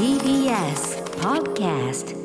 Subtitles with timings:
[0.00, 2.16] TBS Podcast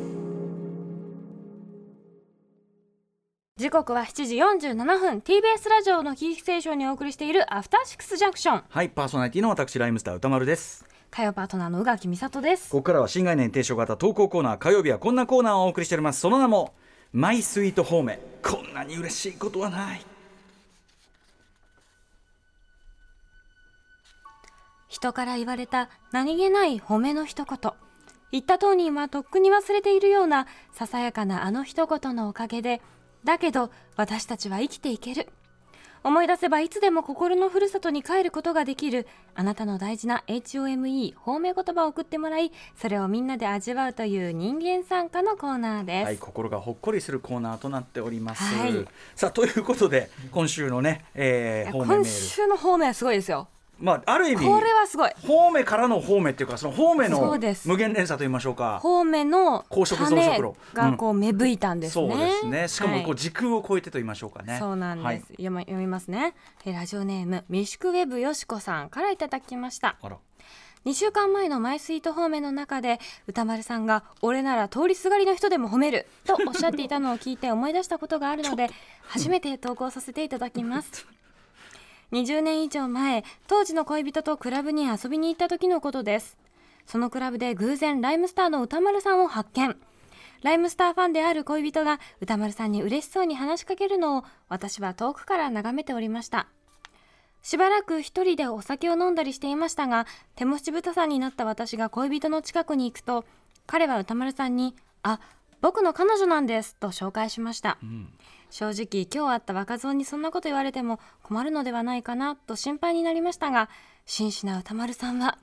[3.57, 5.17] 時刻は7時47分。
[5.19, 8.63] TBS ラジオのキーステーションにお送りしているアフターシックスジャンクション。
[8.69, 10.85] はいパーソナリティの私ライムスター歌丸です。
[11.11, 12.69] 火曜パートナーの宇垣美里です。
[12.69, 14.57] ここからは新概念提唱型投稿コーナー。
[14.57, 16.21] 火曜日はこんなコーナーをお送りしております。
[16.21, 16.75] その名も
[17.11, 20.01] マイスイートホームこんなに嬉しいことはない
[24.95, 27.71] 人から言われた何気ない褒めの一言。
[28.31, 32.81] 言った当人はとっくに忘れているようなささやかなあの一言のおかげで
[33.25, 35.27] だけど私たちは生きていける。
[36.05, 39.05] 思い出せばいつでも心のふるさとに帰ることができる。
[39.33, 48.87] あなたの大事な HOME 褒め言葉を送ってもらいそれをみんなで味わうという人間参加のコーナーです、はい心がほっこりするコーナーとなっております、はい。
[49.13, 52.05] さあということで今週のね、えー、今ル。
[52.05, 55.11] 週の方面はすごいですよまあある意味これはすごい。
[55.25, 57.67] 方面からの方面っていうかその方面そのうです。
[57.67, 58.79] 無限連鎖と言いましょうか。
[58.79, 62.67] 方面の高速増種殖路がこう芽吹いたんですね、そうですね。
[62.67, 64.57] しかもこうはい時空を超えてと言いましょうかね。
[64.59, 65.19] そうなんです、はい。
[65.19, 66.35] 読ま読みますね。
[66.65, 69.97] えラジオネームミシクウェブよしこさんからいただきました。
[70.01, 70.17] あら。
[70.85, 78.69] 2週間前のマイスイート方面の中で歌丸さんが俺なら通りすがりの人でも褒めるとおっしゃっていたのを聞いて思い出したことがあるので
[79.07, 81.07] 初めて投稿させていただきます
[82.11, 86.37] 20年以上前当時の恋人とクラブに遊びに行った時のことです。
[86.85, 89.75] そのクラブで偶然ライムスターの歌丸さんを発見。
[90.43, 96.47] ライムスターファンである恋人が歌丸さんに嬉しそうに話しかけるのを私は遠くから眺めておりました。
[97.41, 103.23] しばらく一人でお酒を飲んだりしていましたが手持ちぶたさんになった私が恋人の近くに行くと
[103.67, 105.19] 彼は歌丸さんに「あ
[105.61, 107.77] 僕の彼女なんです」と紹介しました、
[108.57, 113.67] 正直今日会った若造にそんなこと言われても困るのではないかなと心配になりましたが
[114.05, 115.37] 真摯な歌丸さんは？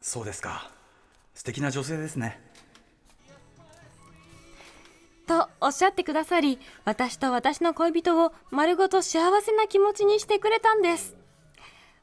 [0.00, 0.70] そうですか。
[1.34, 2.40] 素敵な女性ですね。
[5.26, 11.14] とおっしゃってくださり私と私の恋人を丸ごと幸せな気持ちにしてくれたんです。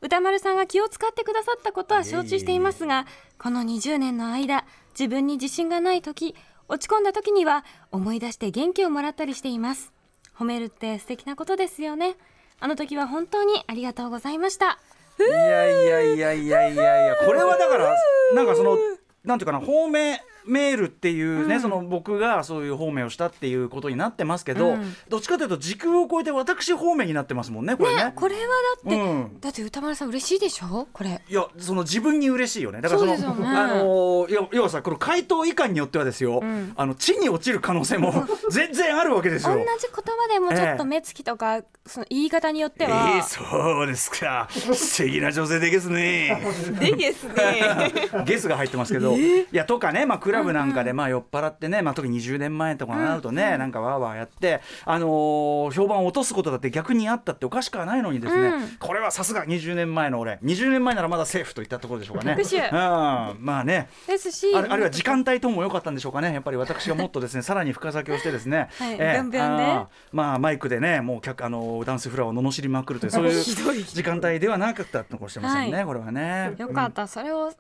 [0.02, 3.08] 歌丸さんが気を使ってくださったことは承知していますが
[3.40, 6.36] この20年の間自分に自信がない時
[6.68, 9.92] 落ち込んだ時には思い出して元気をもらったりしています
[10.42, 12.16] 褒めるって素敵なことですよね。
[12.60, 14.80] あの時は本当にありがとうございました。
[15.20, 17.96] いやいやいやいやいやいやこれはだから
[18.34, 18.76] なんかその
[19.24, 24.96] なんていうかな方面メールっていうね、その僕がそういう方面をしたっていうことになってますけど、うん。
[25.10, 28.14] どっちかというと時空を超えて私方面になってますもんねこれね。
[28.16, 28.42] これは
[28.86, 29.40] だって、うん。
[29.40, 30.88] だって歌丸さん嬉しいでしょ？
[30.94, 31.22] これ。
[31.28, 32.82] いやその自分に嬉しいよね。
[32.82, 33.58] だからそのそうですよね。
[33.58, 36.74] あのー要要はさこの回答以下によってはですよ、ん。
[36.76, 39.54] あの地に落ちる可能性も 全然あるわけですよ。
[39.54, 44.48] 同じ言葉でもちょっと目つきとか、その言い方によっては、えー、そうですか。
[44.52, 46.42] 素敵な女性ですね。
[46.80, 47.94] でですね。
[48.26, 58.70] ゲスが入ってますけど、いやとかね、まあ、クラブなんかでまあ酔っ払ってね、まあ、特に20年前とかになるとね、なんかわーわーやって、あのー評判を落とすことだって逆にあったっておかしくはないのにですね、うん。
[58.80, 60.40] これはさすが20年前の俺。
[60.44, 62.38] 20年前ならまだセーフといったところでしょうかね。
[62.38, 63.90] うん、まあね。
[64.08, 66.34] ですしあるあるいは時間帯とも良かったんでしょうかね。
[66.34, 69.64] やっぱり私がもっとですね さらに深酒をしてですね、はいビョンビョンね。
[69.64, 69.88] あー。
[70.12, 73.44] まあマイクでねもう客あのダンスフロアを罵りまくるというそういう
[73.84, 75.86] 時間帯ではなかったのかもしれませんね、はい。
[75.86, 76.54] これはね。
[76.58, 77.52] よかった、それを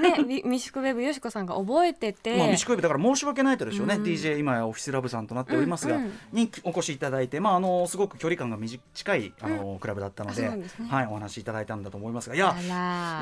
[0.00, 4.02] ねみミシクウェブよしこさんが覚えてて、まあ、ミシコイブだから申し訳ないとでしょうね、うん。
[4.02, 6.12] DJ 今やオフィスラブさんとなっておりますが、うんうん。
[6.32, 10.64] にお越しいただいて、まあ、あのすごく距離感が短いあの、クラブだったのあでね。
[10.88, 12.54] はい、お話しいただいたんだと思いますがいや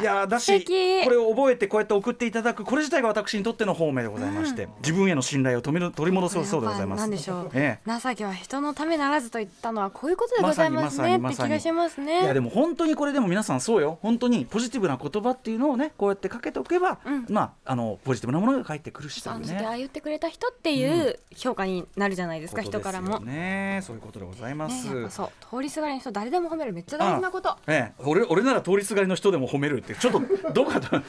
[0.00, 1.04] いやだ素し敵。
[1.04, 7.00] これを覚えてこうやって送っていただくこれ自体が私にとっての方面でございまして、自分への信頼を取り取り戻そうそうでございます。
[7.00, 11.16] なんでしょう、え情けは人のためならずと言ったのはこういうことでございますね。
[11.16, 13.98] って気がしますえいねやでも本当にこれでも皆さんそうよ。
[14.02, 23.20] 本当にポジティブな言葉っていうのをねこうやってかけておけば、うんまああのポジティブなものが返ってくるしというねああ言ってくれた人っていう評価になるじゃないですか、こと人からも。
[23.20, 24.86] ねそういうことでございまね、す。
[24.86, 27.56] やっぱそう通りすがりの人誰でも褒めるめっちゃ大事なこと。
[27.66, 30.22] ええ、俺俺なら通りすがりの人でも褒めるってちょっと
[30.52, 31.00] どうかと ど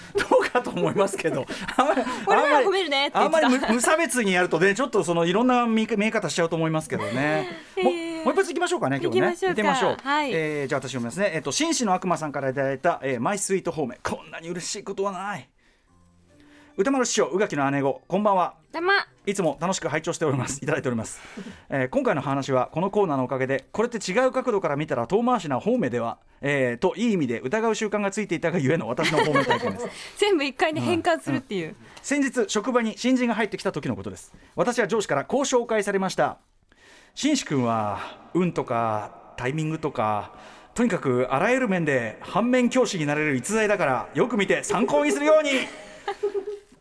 [0.41, 1.45] うかと思いますけど
[1.77, 7.47] あんまり俺なら褒めるねあんまり無無差別にやるとねちょっとそのいろんな見見え方しちゃうと思いますけどね。
[7.83, 9.35] も ええもう一発いきましょうかね今日ね。
[9.35, 9.53] 行きましょうか。
[9.53, 9.97] ってみましょう。
[10.01, 10.31] はい。
[10.33, 11.31] えーじゃあ私読みますね。
[11.35, 15.47] えっ、と紳士の悪魔さんからいただいた、えーマイスイートホームこんなに嬉しいことはない。
[16.77, 18.55] 歌丸師匠宇垣の姉子こんばんは。
[19.25, 20.57] いつも楽しく拝聴しております。
[20.61, 21.21] いただいております、
[21.69, 29.87] えー今回の話はこのコーナーのおかげでこれって違う角度から見たら遠回しな方面では、えーといい意味で疑う習慣がついていたがゆえの私の方面体験です。
[30.17, 31.75] 全部一回で変換するっていう。
[32.01, 34.33] 先日職場に新人が入ってきた時のことです。
[34.55, 36.39] 私は上司からこう紹介されました
[37.15, 40.33] 紳士君は運とかタイミングとか
[40.73, 45.51] とにかくあらゆる面で反面教師になれる逸材だからよく見て参考にするように。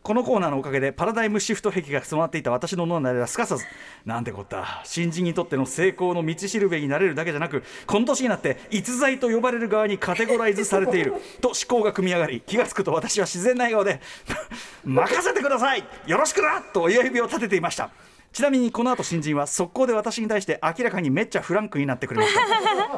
[0.03, 3.65] このコーナーのおかげでパラダイムシフト壁が備わっていた私の脳内ではすかさず。
[4.05, 4.81] なんてこった。
[4.83, 11.13] 新人にとっての成功の道しるべになれるだけじゃなくこの年になって逸材と呼ばれる側にカテゴライズされている。
[11.39, 14.01] と思考が組み上がり気が付くと私は自然な笑顔で
[14.83, 15.83] 任せてください。
[16.05, 16.61] よろしくな。
[16.61, 17.89] と親指を立てていました。
[18.35, 22.41] ちなみにこの後新人は速攻で私に対して明らかにめっちゃフランクになってくれました。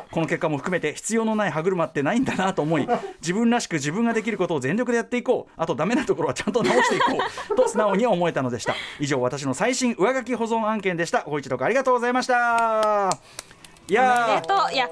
[0.10, 2.88] この結果も含めて必要のない歯車ってないんだなと思い
[3.22, 5.54] 自分らしく自分ができることを全力でやっていこう。
[5.56, 7.20] あとダメなところはちゃんと直していこ
[7.52, 7.56] う。
[7.56, 8.74] と素直に思えたのでした。
[9.00, 11.22] 以上私の最新上書き保存案件でした。
[11.22, 13.47] ご一読ありがとうございました
[13.90, 14.74] いやでとう。
[14.74, 14.90] いや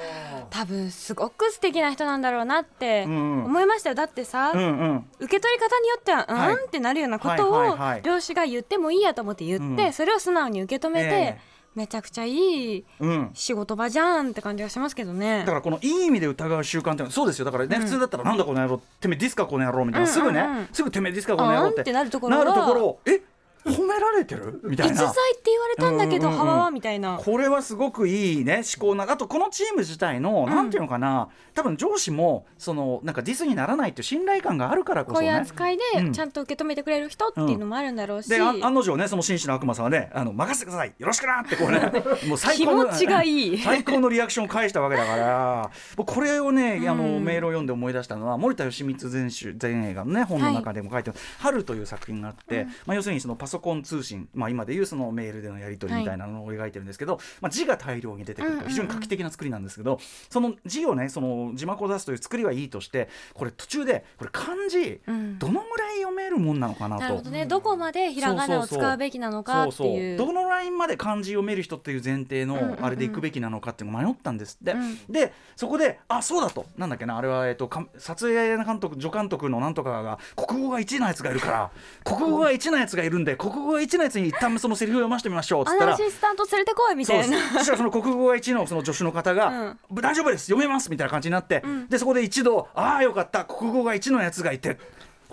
[0.50, 3.46] 多分すごく素敵な人なんだろうなってんうん。
[3.46, 3.96] 思いましたよ。
[3.96, 5.06] だってさ、ーうんうん。
[5.20, 9.94] 受け取り方によってはうん、はいってなるようなことはいを漁師が言ってもいいやと思って言って、うん。
[9.94, 11.56] それを素直に受け止めて、ええ。
[11.76, 12.32] めちゃくちゃい
[12.78, 15.40] いうん仕事場じゃんって感じがしますけどね。
[15.40, 17.46] だからこのいい意味で疑う習慣ってそうですよ。
[17.46, 17.82] だからね、うん。
[17.84, 20.70] 普通だったらなんだこの野郎てめえディスカこの野郎みたいな、すぐね、うんうんうん。
[20.72, 21.80] すぐてめえディスカこの野郎って。
[21.80, 23.00] あんってなるところはなるところを。
[23.06, 23.22] え
[23.66, 24.62] 褒められてる？
[24.64, 27.18] みたい逸材なって言われたんだけど、うんうんうんハワはみたいな。
[27.18, 36.12] これはすごくいいね思考なあとこのチーム自体の、なんていうのかな多分上司もそのなんかディスにならないっていう信頼感があるからここいうそうね扱いうん。
[36.12, 40.94] でちゃんと受け止めてくれる人っていうのもあるんだろうし、であ案の定ねその紳士の悪魔さんはねあの任せてください。
[40.98, 41.92] よろしくなってこうね。
[42.28, 43.58] もう最高の気持ちがいい。
[43.58, 45.70] 最高のリアクションを返したわけだから。
[45.96, 58.64] 僕これをね、あのうんメールを読んで思い出したのは森田義満全集全映画のね本の中でも書いてある「春」という作品があって、まあ、要するにそのパソコン通信、まあ、今でいうそのメールでのやり取りみたいなのを描いてるんですけど、まあ、字が大量に出てくるうんうんうん。
[58.66, 60.00] と非常に画期的な作りなんですけど、
[60.30, 65.40] その字をねその字幕を出すという作りはいいとしてこれ途中でこれ漢字うん。
[65.40, 67.02] どのぐらい読めるもんなのかなと。
[67.02, 67.46] なるほどね。
[67.46, 70.18] どこまでひらがなを使うべきなのかっていう。
[70.18, 72.70] どのラインまで漢字読める人っていう前提うんうんうん。
[72.76, 74.98] のあれでいくべきなのかっていうのを迷ったんですって、うん。
[75.10, 76.66] でそこであそうだと。
[76.78, 77.18] なんだっけな。
[77.18, 81.72] あれは、えっと、か撮影監督助監督のなんとかが国語が1のやつがいるから。
[82.04, 87.40] 国語が1のやつがいるんで国語が1のやつに一旦そのセリフを読ませてみましょうっつったらアシスタント連れてこいみたいな。
[87.54, 90.46] そしたらその国語が1のその助手の方が、大丈夫です。
[90.46, 91.88] 読めますみたいな感じになって、ん。
[91.88, 93.46] でそこで一度ああよかった。
[93.46, 94.78] 国語が1のやつがいて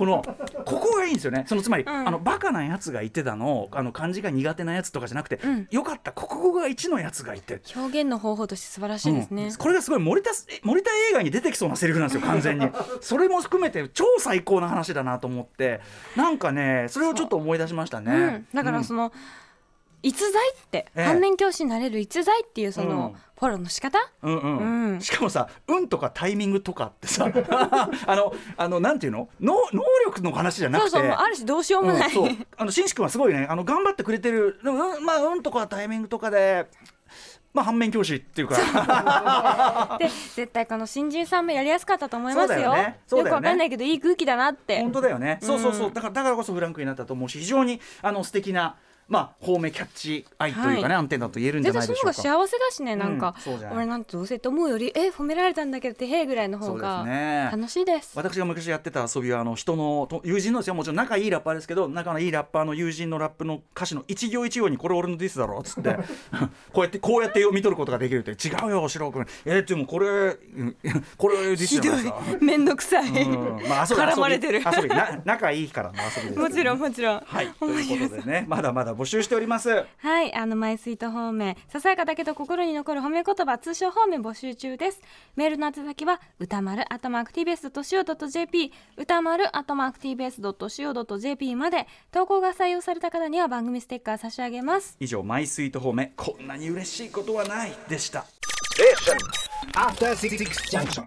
[0.02, 0.20] この
[0.64, 1.44] ここがいいんですよね。
[1.48, 1.88] そのつまり、ん。
[1.88, 5.68] あのバカなやつがいてだのあの漢字が苦手なやつとかじゃなくて、うん。
[5.70, 7.62] よかった国語が1のやつがいて。
[7.76, 9.54] 表現の方法として素晴らしいですね、うん。
[9.54, 12.68] これがすごい森田え森田映画に出てきそうなセリフなんですよ 完全に。
[13.00, 15.80] それも含めて超最高な話だなと思って。
[16.16, 18.16] なんかねそれをちょっと思い出しましたね、う。
[18.16, 19.12] ん、だからその、
[20.02, 21.04] 逸材って、ええ。
[21.04, 23.98] 反面教師になれる逸材っていうその、うんフォローの仕方？
[24.22, 24.92] うんうん。
[24.92, 25.00] うん。
[25.00, 27.26] しかもさ「運」とかタイミングとかってさ
[28.06, 29.28] あのあのなんていうの？
[29.40, 30.90] 能能力の話じゃなくて。
[30.90, 32.28] そうそうある種どうしようもない、うんそう。
[32.56, 33.48] あの紳士君はすごいね。
[33.50, 34.60] あの頑張ってくれてる。
[34.62, 36.68] うんまあ運とかタイミングとかで
[37.52, 39.96] まあ反面教師っていうか。
[39.98, 40.06] で
[40.36, 42.58] 絶対この新人さんもやりやすかったと思いますよ。
[42.60, 43.00] よよね。
[43.08, 44.80] くわかんないけどいい空気だなって。
[44.80, 45.40] 本当だよね。
[45.42, 45.88] そうそうそう。
[45.88, 48.76] うんだからだからこそフランクになったと思うし非常にあの素敵な
[49.08, 50.92] まあ方面キャッチ愛というかね、はい。
[50.94, 52.06] アンテナと言えるんじゃないでしょうか。
[52.06, 57.48] の方が幸せだしねなんか、うん俺なんてどうせって思うよりえ褒められたんだけどてへーぐらいの方がね。
[57.52, 58.12] 楽しいです。
[58.14, 65.96] 私が昔やってた遊びはあの人のと友人のですよもちろん仲いいラッパーですけど仲のいいラッパーの友人のラップの歌詞の一行一行にこれ俺のディスだろっつって
[66.72, 69.26] こうやってこうやって読み取ることができるって違うよ白君。
[69.44, 70.76] えー、でもこれうん
[71.16, 72.38] これディスひどいじゃないですか。
[72.44, 73.68] めんどくさい、うん。
[73.68, 74.60] まあ遊び絡まれてる。
[74.60, 74.88] 遊び。
[74.88, 77.20] な仲いいからの遊びですもちろんもちろん。
[77.24, 77.48] はい。
[77.58, 79.84] ということでねまだまだ募集しております。
[79.98, 85.00] はい、あのマイスイート方面ささやかだけど心に残る褒め言葉通称方面募集中です。
[85.36, 94.96] メールの宛先は歌丸アットマーク TBS.CO.JP 歌丸アットマーク TBS.CO.JP まで投稿が採用された方には番組ステッカー差し上げます。
[95.00, 98.26] 以上マイスイート方面こんなに嬉しいことはないでした。
[99.74, 100.36] After Six
[100.70, 101.06] Junction.